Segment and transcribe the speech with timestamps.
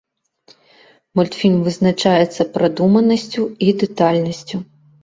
[1.19, 4.57] Мультфільм вызначаецца прадуманасцю і дэтальнасцю.